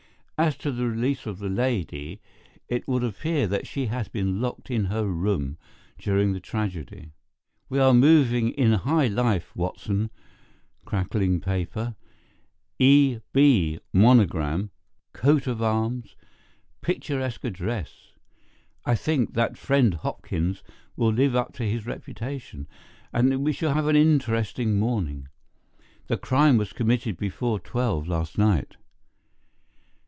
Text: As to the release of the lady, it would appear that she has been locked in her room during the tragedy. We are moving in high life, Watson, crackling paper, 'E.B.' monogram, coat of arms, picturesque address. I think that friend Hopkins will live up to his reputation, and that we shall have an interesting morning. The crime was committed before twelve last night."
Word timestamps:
As 0.43 0.57
to 0.57 0.71
the 0.71 0.87
release 0.87 1.27
of 1.27 1.37
the 1.37 1.49
lady, 1.49 2.19
it 2.67 2.87
would 2.87 3.03
appear 3.03 3.45
that 3.45 3.67
she 3.67 3.85
has 3.85 4.07
been 4.07 4.41
locked 4.41 4.71
in 4.71 4.85
her 4.85 5.05
room 5.05 5.59
during 5.99 6.33
the 6.33 6.39
tragedy. 6.39 7.11
We 7.69 7.77
are 7.77 7.93
moving 7.93 8.49
in 8.53 8.71
high 8.71 9.05
life, 9.05 9.55
Watson, 9.55 10.09
crackling 10.83 11.41
paper, 11.41 11.95
'E.B.' 12.79 13.77
monogram, 13.93 14.71
coat 15.13 15.45
of 15.45 15.61
arms, 15.61 16.15
picturesque 16.81 17.43
address. 17.43 18.13
I 18.83 18.95
think 18.95 19.35
that 19.35 19.59
friend 19.59 19.93
Hopkins 19.93 20.63
will 20.95 21.13
live 21.13 21.35
up 21.35 21.53
to 21.57 21.63
his 21.69 21.85
reputation, 21.85 22.67
and 23.13 23.31
that 23.31 23.37
we 23.37 23.53
shall 23.53 23.75
have 23.75 23.85
an 23.85 23.95
interesting 23.95 24.79
morning. 24.79 25.27
The 26.07 26.17
crime 26.17 26.57
was 26.57 26.73
committed 26.73 27.15
before 27.15 27.59
twelve 27.59 28.07
last 28.07 28.39
night." 28.39 28.77